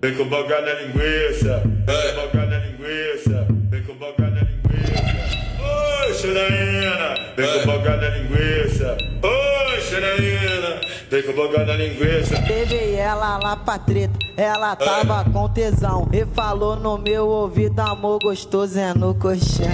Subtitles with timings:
[0.00, 5.26] vem com boga na linguiça, vem com boga na linguiça, vem com boga na linguiça.
[5.58, 8.96] Oi, Xanaína, vem com boga na linguiça.
[9.22, 10.80] Oi, Xanaína,
[11.10, 12.44] vem com boga na linguiça.
[12.48, 16.08] Levei ela lá pra treta, ela tava com tesão.
[16.12, 19.66] E falou no meu ouvido, amor gostoso é no colchão.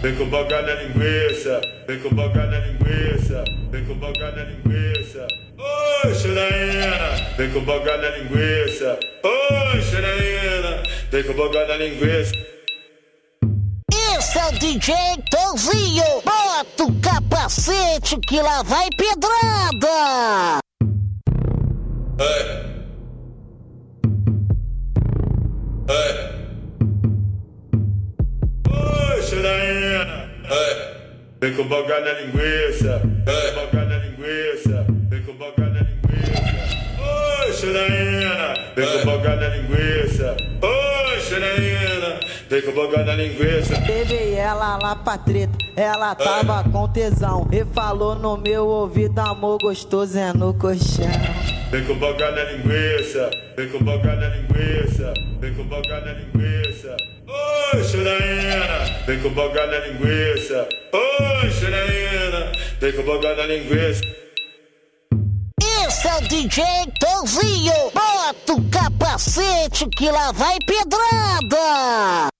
[0.00, 5.26] Vem com boga na linguiça, vem com boga na linguiça, vem com boga na linguiça.
[5.58, 8.98] Oi, Xanaína, vem com boga na linguiça.
[9.22, 12.32] Oi, Xanaína, vem com boga na linguiça.
[14.16, 14.94] Esse é o DJ
[15.30, 16.22] Tonzinho.
[16.24, 20.58] Bota o capacete que lá vai pedrada.
[22.18, 22.66] Ei.
[25.88, 26.14] Ei.
[28.70, 30.30] Oi, Xanaína.
[30.50, 30.96] Ei.
[31.40, 33.54] Vem com boga na linguiça, vem
[37.56, 40.36] Oi, Xanaína, vem com boga na linguiça.
[40.60, 43.82] Oi, Xanaína, vem com boga na linguiça.
[43.88, 47.48] Levei ela lá pra treta, ela tava com tesão.
[47.50, 51.08] E falou no meu ouvido, amor gostoso é no colchão.
[51.70, 56.94] Vem com boga na linguiça, vem com boga na linguiça, vem com boga na linguiça.
[57.26, 60.68] Oi, Xanaína, vem com boga na linguiça.
[60.92, 64.25] Oi, Xanaína, vem com boga na linguiça.
[66.22, 66.64] DJ
[66.98, 67.72] Tonzinho.
[67.92, 72.35] Bota o capacete que lá vai pedrada.